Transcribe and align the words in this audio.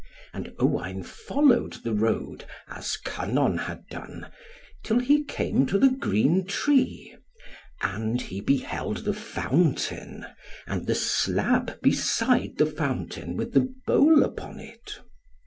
And 0.33 0.51
Owain 0.57 1.03
followed 1.03 1.73
the 1.83 1.93
road, 1.93 2.45
as 2.67 2.97
Kynon 2.97 3.55
had 3.55 3.85
done, 3.91 4.31
till 4.83 4.97
he 4.97 5.23
came 5.23 5.67
to 5.67 5.77
the 5.77 5.91
green 5.91 6.43
tree; 6.47 7.15
and 7.83 8.19
he 8.19 8.41
beheld 8.41 9.05
the 9.05 9.13
fountain, 9.13 10.25
and 10.65 10.87
the 10.87 10.95
slab 10.95 11.79
beside 11.83 12.57
the 12.57 12.65
fountain 12.65 13.37
with 13.37 13.53
the 13.53 13.71
bowl 13.85 14.23
upon 14.23 14.59
it. 14.59 15.01